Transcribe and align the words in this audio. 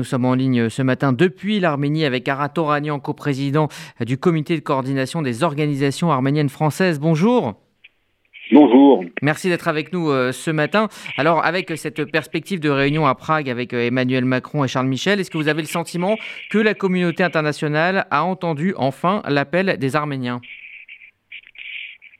nous 0.00 0.04
sommes 0.04 0.24
en 0.24 0.32
ligne 0.32 0.70
ce 0.70 0.80
matin 0.80 1.12
depuis 1.12 1.60
l'Arménie 1.60 2.06
avec 2.06 2.26
Arat 2.26 2.48
Toranian, 2.48 2.98
coprésident 3.00 3.68
du 4.00 4.16
comité 4.16 4.54
de 4.54 4.62
coordination 4.62 5.20
des 5.20 5.44
organisations 5.44 6.10
arméniennes 6.10 6.48
françaises. 6.48 6.98
Bonjour. 6.98 7.60
Bonjour. 8.50 9.04
Merci 9.20 9.50
d'être 9.50 9.68
avec 9.68 9.92
nous 9.92 10.08
euh, 10.08 10.32
ce 10.32 10.50
matin. 10.50 10.88
Alors, 11.18 11.44
avec 11.44 11.70
cette 11.76 12.10
perspective 12.10 12.60
de 12.60 12.70
réunion 12.70 13.04
à 13.04 13.14
Prague 13.14 13.50
avec 13.50 13.74
euh, 13.74 13.88
Emmanuel 13.88 14.24
Macron 14.24 14.64
et 14.64 14.68
Charles 14.68 14.86
Michel, 14.86 15.20
est-ce 15.20 15.30
que 15.30 15.36
vous 15.36 15.48
avez 15.48 15.60
le 15.60 15.68
sentiment 15.68 16.16
que 16.50 16.56
la 16.56 16.72
communauté 16.72 17.22
internationale 17.22 18.06
a 18.10 18.24
entendu 18.24 18.72
enfin 18.78 19.20
l'appel 19.28 19.76
des 19.78 19.96
Arméniens? 19.96 20.40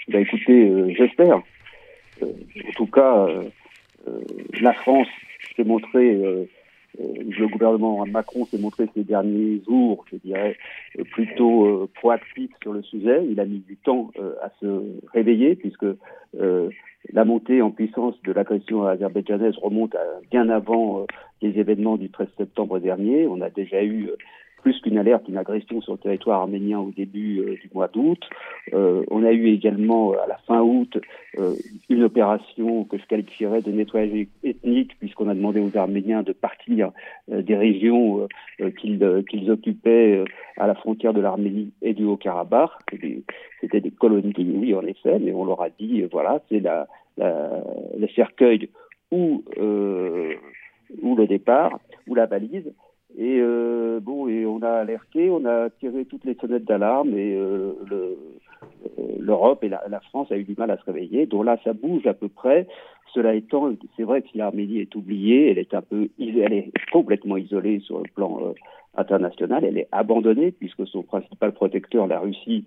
Ben 0.08 0.20
Écoutez, 0.20 0.68
euh, 0.68 0.92
j'espère. 0.98 1.36
en 2.20 2.72
tout 2.76 2.86
cas, 2.88 3.26
la 4.60 4.74
France 4.74 5.08
s'est 5.56 5.64
montrée 5.64 6.18
le 6.98 7.48
gouvernement 7.48 8.04
Macron 8.06 8.44
s'est 8.46 8.58
montré 8.58 8.88
ces 8.94 9.04
derniers 9.04 9.62
jours, 9.66 10.04
je 10.10 10.16
dirais, 10.16 10.56
euh, 10.98 11.04
plutôt 11.04 11.66
euh, 11.66 11.88
proactif 11.94 12.50
sur 12.62 12.72
le 12.72 12.82
sujet. 12.82 13.24
Il 13.28 13.40
a 13.40 13.44
mis 13.44 13.60
du 13.60 13.76
temps 13.76 14.10
à 14.42 14.50
se 14.60 14.82
réveiller 15.12 15.54
puisque 15.56 15.86
la 17.12 17.24
montée 17.24 17.62
en 17.62 17.70
puissance 17.70 18.14
de 18.22 18.32
l'agression 18.32 18.86
azerbaïdjanaise 18.86 19.56
remonte 19.56 19.96
bien 20.30 20.48
avant 20.48 21.06
les 21.42 21.58
événements 21.58 21.96
du 21.96 22.10
13 22.10 22.28
septembre 22.36 22.78
dernier. 22.78 23.26
On 23.26 23.40
a 23.40 23.50
déjà 23.50 23.82
eu 23.82 24.10
plus 24.60 24.80
qu'une 24.80 24.98
alerte, 24.98 25.28
une 25.28 25.36
agression 25.36 25.80
sur 25.80 25.92
le 25.92 25.98
territoire 25.98 26.40
arménien 26.40 26.78
au 26.78 26.90
début 26.90 27.40
euh, 27.40 27.54
du 27.54 27.70
mois 27.74 27.88
d'août. 27.88 28.22
Euh, 28.72 29.04
on 29.10 29.24
a 29.24 29.32
eu 29.32 29.48
également 29.48 30.12
à 30.12 30.26
la 30.26 30.36
fin 30.46 30.60
août 30.60 30.98
euh, 31.38 31.54
une 31.88 32.02
opération 32.02 32.84
que 32.84 32.98
je 32.98 33.06
qualifierais 33.06 33.62
de 33.62 33.70
nettoyage 33.72 34.26
ethnique, 34.44 34.98
puisqu'on 34.98 35.28
a 35.28 35.34
demandé 35.34 35.60
aux 35.60 35.76
Arméniens 35.76 36.22
de 36.22 36.32
partir 36.32 36.92
des 37.28 37.56
régions 37.56 38.26
qu'ils 38.78 39.50
occupaient 39.50 40.24
à 40.56 40.66
la 40.66 40.74
frontière 40.74 41.12
de 41.12 41.20
l'Arménie 41.20 41.72
et 41.82 41.94
du 41.94 42.04
Haut-Karabakh. 42.04 42.70
C'était 43.60 43.80
des, 43.80 43.90
colonies, 43.90 44.34
oui, 44.38 44.74
en 44.74 44.82
effet, 44.82 45.18
mais 45.18 45.32
on 45.32 45.44
leur 45.44 45.62
a 45.62 45.70
dit, 45.70 46.02
voilà, 46.10 46.40
c'est 46.48 46.60
la, 46.60 46.86
le 47.18 48.08
cercueil 48.14 48.68
ou, 49.10 49.44
ou 51.02 51.16
le 51.16 51.26
départ, 51.26 51.78
ou 52.06 52.14
la 52.14 52.26
valise. 52.26 52.72
Et 53.20 53.38
euh, 53.38 54.00
bon, 54.00 54.30
on 54.30 54.62
a 54.62 54.70
alerté, 54.70 55.28
on 55.28 55.44
a 55.44 55.68
tiré 55.68 56.06
toutes 56.06 56.24
les 56.24 56.36
sonnettes 56.36 56.64
d'alarme 56.64 57.10
et 57.10 57.34
euh, 57.36 57.74
euh, 57.92 58.14
l'Europe 59.18 59.62
et 59.62 59.68
la, 59.68 60.00
France 60.08 60.32
a 60.32 60.38
eu 60.38 60.44
du 60.44 60.54
mal 60.56 60.70
à 60.70 60.78
se 60.78 60.84
réveiller. 60.84 61.26
Donc 61.26 61.44
là, 61.44 61.58
ça 61.62 61.74
bouge 61.74 62.06
à 62.06 62.14
peu 62.14 62.28
près. 62.28 62.66
Cela 63.12 63.34
étant, 63.34 63.72
c'est 63.98 64.04
vrai 64.04 64.22
que 64.22 64.28
si 64.30 64.38
l'Arménie 64.38 64.78
est 64.78 64.94
oubliée, 64.94 65.50
elle 65.50 65.58
est 65.58 65.74
un 65.74 65.82
peu, 65.82 66.08
elle 66.18 66.52
est 66.54 66.72
complètement 66.90 67.36
isolée 67.36 67.80
sur 67.80 67.98
le 67.98 68.08
plan 68.14 68.54
international. 68.96 69.66
Elle 69.66 69.76
est 69.76 69.88
abandonnée 69.92 70.50
puisque 70.52 70.86
son 70.86 71.02
principal 71.02 71.52
protecteur, 71.52 72.06
la 72.06 72.20
Russie, 72.20 72.64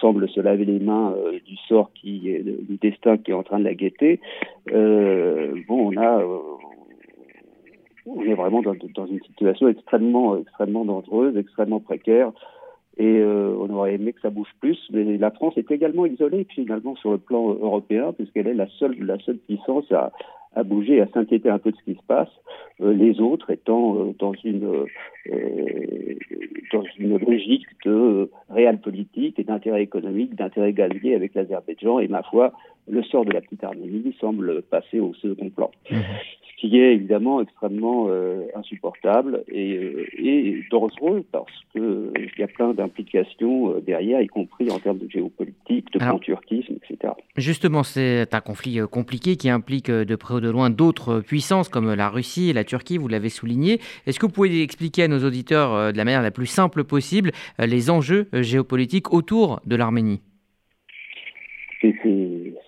semble 0.00 0.30
se 0.30 0.40
laver 0.40 0.64
les 0.64 0.78
mains 0.78 1.14
du 1.44 1.56
sort 1.68 1.90
qui, 1.92 2.20
du 2.20 2.78
destin 2.80 3.18
qui 3.18 3.32
est 3.32 3.34
en 3.34 3.42
train 3.42 3.58
de 3.58 3.64
la 3.64 3.74
guetter. 3.74 4.20
bon, 4.66 5.92
on 5.92 5.96
a 5.98 6.24
on 8.16 8.22
est 8.22 8.34
vraiment 8.34 8.62
dans, 8.62 9.06
une 9.06 9.20
situation 9.22 9.68
extrêmement, 9.68 10.36
extrêmement 10.36 10.84
dangereuse, 10.84 11.36
extrêmement 11.36 11.80
précaire. 11.80 12.32
Et 12.98 13.18
euh, 13.18 13.54
on 13.58 13.70
aurait 13.70 13.94
aimé 13.94 14.12
que 14.12 14.20
ça 14.20 14.30
bouge 14.30 14.52
plus, 14.60 14.78
mais 14.90 15.16
la 15.16 15.30
France 15.30 15.54
est 15.56 15.70
également 15.70 16.06
isolée 16.06 16.46
finalement 16.50 16.96
sur 16.96 17.12
le 17.12 17.18
plan 17.18 17.48
européen, 17.48 18.12
puisqu'elle 18.12 18.48
est 18.48 18.54
la 18.54 18.68
seule, 18.78 18.96
la 19.00 19.18
seule 19.20 19.38
puissance 19.38 19.90
à, 19.92 20.12
bouger, 20.64 21.00
à 21.00 21.06
s'inquiéter 21.08 21.48
un 21.48 21.58
peu 21.58 21.70
de 21.70 21.76
ce 21.76 21.84
qui 21.84 21.94
se 21.94 22.06
passe. 22.06 22.28
Euh, 22.80 22.92
les 22.92 23.20
autres 23.20 23.50
étant 23.50 23.96
euh, 23.96 24.14
dans 24.18 24.32
une 24.44 24.86
dans 26.72 26.84
une 26.98 27.18
logique 27.18 27.66
de 27.84 28.30
réel 28.48 28.78
politique 28.78 29.38
et 29.38 29.44
d'intérêt 29.44 29.82
économique, 29.82 30.34
d'intérêt 30.34 30.72
gazier 30.72 31.14
avec 31.14 31.34
l'Azerbaïdjan. 31.34 31.98
Et 32.00 32.08
ma 32.08 32.22
foi, 32.22 32.52
le 32.88 33.02
sort 33.02 33.24
de 33.24 33.32
la 33.32 33.40
petite 33.40 33.64
Arménie 33.64 34.14
semble 34.20 34.62
passer 34.62 35.00
au 35.00 35.14
second 35.14 35.50
plan. 35.50 35.70
Mmh 35.90 35.96
qui 36.60 36.78
est 36.78 36.92
évidemment 36.92 37.40
extrêmement 37.40 38.08
euh, 38.10 38.44
insupportable 38.54 39.44
et, 39.48 39.76
euh, 39.76 40.06
et, 40.18 40.62
dangereux 40.70 41.24
parce 41.32 41.50
qu'il 41.72 42.30
y 42.38 42.42
a 42.42 42.46
plein 42.46 42.74
d'implications 42.74 43.70
euh, 43.70 43.80
derrière, 43.80 44.20
y 44.20 44.26
compris 44.26 44.70
en 44.70 44.78
termes 44.78 44.98
de 44.98 45.08
géopolitique, 45.08 45.90
de 45.92 45.98
panturquisme, 45.98 46.74
etc. 46.74 47.14
Justement, 47.36 47.82
c'est 47.82 48.34
un 48.34 48.40
conflit 48.40 48.78
compliqué 48.90 49.36
qui 49.36 49.48
implique 49.48 49.90
de 49.90 50.16
près 50.16 50.34
ou 50.34 50.40
de 50.40 50.50
loin 50.50 50.68
d'autres 50.68 51.20
puissances 51.20 51.70
comme 51.70 51.94
la 51.94 52.10
Russie 52.10 52.50
et 52.50 52.52
la 52.52 52.64
Turquie, 52.64 52.98
vous 52.98 53.08
l'avez 53.08 53.30
souligné. 53.30 53.80
Est-ce 54.06 54.20
que 54.20 54.26
vous 54.26 54.32
pouvez 54.32 54.62
expliquer 54.62 55.04
à 55.04 55.08
nos 55.10 55.24
auditeurs 55.24 55.92
de 55.92 55.96
la 55.96 56.04
manière 56.04 56.22
la 56.22 56.30
plus 56.30 56.46
simple 56.46 56.84
possible 56.84 57.32
les 57.58 57.90
enjeux 57.90 58.28
géopolitiques 58.32 59.12
autour 59.12 59.60
de 59.66 59.76
l'Arménie 59.76 60.20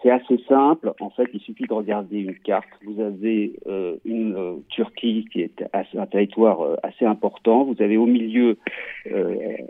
c'est 0.03 0.11
assez 0.11 0.39
simple. 0.49 0.93
En 1.01 1.11
fait, 1.11 1.29
il 1.33 1.41
suffit 1.41 1.65
de 1.65 1.73
regarder 1.73 2.19
une 2.19 2.35
carte. 2.35 2.69
Vous 2.85 3.01
avez 3.01 3.53
euh, 3.67 3.97
une 4.05 4.35
euh, 4.37 4.55
Turquie 4.71 5.27
qui 5.33 5.43
est 5.43 5.65
un 5.73 6.07
territoire 6.07 6.61
euh, 6.63 6.77
assez 6.83 7.05
important. 7.05 7.65
Vous 7.65 7.81
avez 7.81 7.97
au 7.97 8.07
milieu, 8.07 8.57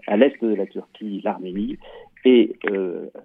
à 0.06 0.16
l'est 0.16 0.42
de 0.42 0.54
la 0.54 0.66
Turquie, 0.66 1.20
l'Arménie. 1.24 1.78
Et 2.24 2.54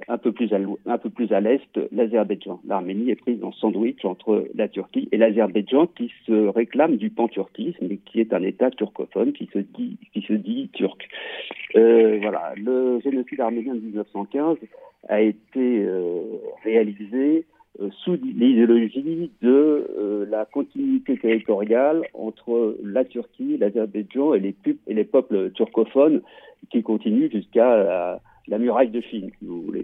un 0.08 0.18
peu 0.18 0.32
plus 0.32 0.52
à, 0.54 0.58
un 0.88 0.98
peu 0.98 1.12
plus 1.12 1.32
à 1.32 1.40
l'est, 1.40 1.80
l'Azerbaïdjan. 1.92 2.62
L'Arménie 2.68 3.12
est 3.12 3.16
prise 3.16 3.44
en 3.44 3.52
sandwich 3.52 4.04
entre 4.06 4.48
la 4.56 4.68
Turquie 4.68 5.08
et 5.12 5.18
l'Azerbaïdjan, 5.18 5.86
qui 5.86 6.12
se 6.26 6.48
réclame 6.48 6.98
du 6.98 7.12
panturquisme 7.12 7.86
et 7.92 7.98
qui 7.98 8.22
est 8.22 8.34
un 8.34 8.42
État 8.42 8.72
turcophone 8.72 9.34
qui 9.34 9.48
se 9.54 9.60
dit, 10.34 10.70
turc. 10.74 11.08
voilà, 11.76 12.54
le 12.58 13.00
génocide 13.04 13.40
arménien 13.40 13.76
de 13.76 13.82
1915 13.82 14.58
a 15.10 15.22
été 15.22 15.86
euh, 15.86 16.22
réalisé 16.64 17.46
euh, 17.46 17.57
sous 18.04 18.14
l'idéologie 18.14 19.32
de 19.42 19.88
euh, 19.98 20.26
la 20.30 20.46
continuité 20.46 21.18
territoriale 21.18 22.04
entre 22.14 22.76
la 22.84 23.06
Turquie, 23.06 23.58
l'Azerbaïdjan 23.58 24.34
et 24.34 24.40
les, 24.40 24.56
et 24.88 24.94
les 24.94 25.04
peuples 25.04 25.52
turcophones 25.52 26.22
qui 26.72 26.82
continuent 26.82 27.30
jusqu'à 27.32 28.20
la, 28.48 28.58
muraille 28.58 28.90
de 28.90 29.02
Chine, 29.02 29.30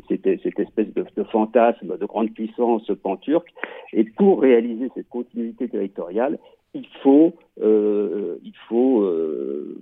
C'était 0.07 0.39
cette 0.41 0.59
espèce 0.59 0.91
de, 0.93 1.23
fantasme 1.25 1.97
de 1.97 2.05
grande 2.05 2.31
puissance 2.31 2.89
pan-turque. 3.03 3.53
Et 3.91 4.05
pour 4.05 4.41
réaliser 4.41 4.89
cette 4.95 5.09
continuité 5.09 5.67
territoriale, 5.67 6.39
il 6.73 6.87
faut, 7.03 7.33
il 7.61 8.53
faut 8.67 9.07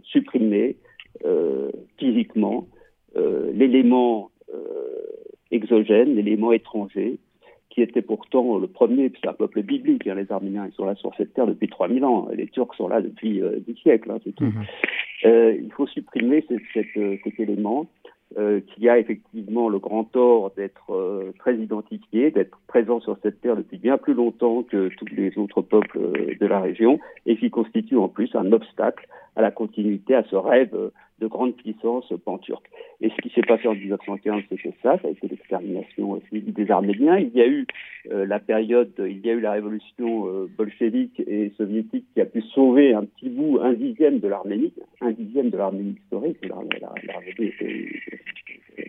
supprimer 0.03 0.75
physiquement 1.97 2.67
l'élément 3.15 4.31
exogène, 5.51 6.15
l'élément 6.15 6.51
étranger, 6.51 7.19
qui 7.71 7.81
était 7.81 8.01
pourtant 8.01 8.57
le 8.57 8.67
premier, 8.67 9.11
c'est 9.19 9.29
un 9.29 9.33
peuple 9.33 9.63
biblique, 9.63 10.05
hein, 10.05 10.15
les 10.15 10.31
Arméniens, 10.31 10.67
ils 10.67 10.73
sont 10.73 10.85
là 10.85 10.95
sur 10.95 11.15
cette 11.15 11.33
terre 11.33 11.47
depuis 11.47 11.69
3000 11.69 12.03
ans, 12.03 12.27
les 12.33 12.47
Turcs 12.47 12.75
sont 12.75 12.89
là 12.89 13.01
depuis 13.01 13.41
euh, 13.41 13.59
10 13.65 13.75
siècles, 13.81 14.11
hein, 14.11 14.19
c'est 14.23 14.35
tout. 14.35 14.43
Mhm. 14.43 14.63
euh, 15.25 15.55
il 15.55 15.71
faut 15.71 15.87
supprimer 15.87 16.45
cette, 16.47 16.85
euh, 16.97 17.17
cet 17.23 17.39
élément 17.39 17.87
euh, 18.37 18.59
qui 18.67 18.89
a 18.89 18.97
effectivement 18.97 19.69
le 19.69 19.79
grand 19.79 20.03
tort 20.03 20.51
d'être 20.55 21.33
très 21.39 21.55
identifié, 21.55 22.31
d'être 22.31 22.57
présent 22.67 22.99
sur 22.99 23.17
cette 23.23 23.41
terre 23.41 23.55
depuis 23.55 23.77
bien 23.77 23.97
plus 23.97 24.13
longtemps 24.13 24.63
que 24.63 24.89
tous 24.89 25.07
les 25.15 25.37
autres 25.37 25.61
peuples 25.61 26.37
de 26.39 26.45
la 26.45 26.59
région, 26.59 26.99
et 27.25 27.37
qui 27.37 27.49
constitue 27.49 27.97
en 27.97 28.09
plus 28.09 28.33
un 28.35 28.51
obstacle 28.51 29.07
à 29.35 29.41
la 29.41 29.51
continuité, 29.51 30.13
à 30.15 30.23
ce 30.23 30.35
rêve 30.35 30.75
de 31.21 31.27
grande 31.27 31.55
puissance 31.55 32.11
pan-turque. 32.25 32.65
Et 32.99 33.09
ce 33.09 33.15
qui 33.21 33.29
s'est 33.29 33.43
passé 33.43 33.67
en 33.67 33.75
1915, 33.75 34.43
c'était 34.49 34.73
ça, 34.81 34.97
ça 35.01 35.07
a 35.07 35.11
été 35.11 35.27
l'extermination 35.27 36.19
des 36.31 36.71
Arméniens. 36.71 37.19
Il 37.19 37.29
y 37.33 37.41
a 37.41 37.47
eu 37.47 37.65
euh, 38.11 38.25
la 38.25 38.39
période, 38.39 38.91
il 38.97 39.25
y 39.25 39.29
a 39.29 39.33
eu 39.33 39.39
la 39.39 39.51
révolution 39.51 40.27
euh, 40.27 40.49
bolchevique 40.57 41.21
et 41.25 41.51
soviétique 41.57 42.05
qui 42.13 42.21
a 42.21 42.25
pu 42.25 42.41
sauver 42.41 42.93
un 42.93 43.05
petit 43.05 43.29
bout, 43.29 43.59
un 43.61 43.73
dixième 43.73 44.19
de 44.19 44.27
l'Arménie, 44.27 44.73
un 44.99 45.11
dixième 45.11 45.51
de 45.51 45.57
l'Arménie 45.57 45.95
historique. 46.03 46.37
L'Arménie 46.45 47.53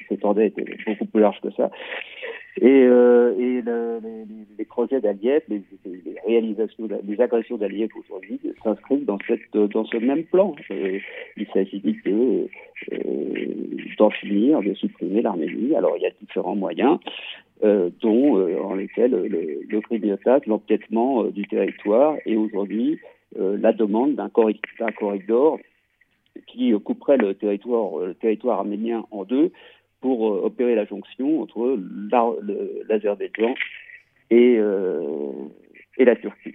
s'étendait, 0.08 0.48
était 0.48 0.64
beaucoup 0.86 1.06
plus 1.06 1.20
large 1.20 1.40
que 1.42 1.50
ça. 1.52 1.70
Et, 2.60 2.66
euh, 2.66 3.34
les, 3.38 3.62
les, 4.58 4.64
projets 4.64 5.00
d'Aliyev, 5.00 5.42
les, 5.48 5.62
les, 5.86 6.01
réalisations, 6.26 6.88
les 7.04 7.20
agressions 7.20 7.56
d'Aliyev 7.56 7.90
aujourd'hui 7.96 8.40
s'inscrivent 8.62 9.04
dans 9.04 9.18
ce 9.84 9.96
même 9.96 10.24
plan. 10.24 10.54
Euh, 10.70 10.98
il 11.36 11.46
s'agit 11.52 11.80
de 11.80 12.48
euh, 12.92 12.98
d'en 13.98 14.10
finir, 14.10 14.62
de 14.62 14.74
supprimer 14.74 15.22
l'Arménie. 15.22 15.74
Alors 15.74 15.96
il 15.96 16.02
y 16.02 16.06
a 16.06 16.10
différents 16.20 16.56
moyens, 16.56 16.98
euh, 17.62 17.90
dont 18.00 18.40
en 18.64 18.74
lesquels 18.74 19.12
le, 19.12 19.60
le 19.68 19.80
grignotage, 19.80 20.46
l'empiètement 20.46 21.24
du 21.24 21.46
territoire 21.46 22.16
et 22.26 22.36
aujourd'hui 22.36 22.98
la 23.38 23.72
demande 23.72 24.14
d'un 24.14 24.28
corridor 24.28 25.58
qui 26.46 26.72
couperait 26.84 27.16
le 27.16 27.34
territoire, 27.34 28.58
arménien 28.58 29.06
en 29.10 29.24
deux 29.24 29.52
pour 30.02 30.20
opérer 30.20 30.74
la 30.74 30.84
jonction 30.84 31.40
entre 31.40 31.78
l'Azerbaïdjan 32.88 33.54
et, 34.30 34.58
et 35.98 36.04
la 36.04 36.16
Turquie. 36.16 36.50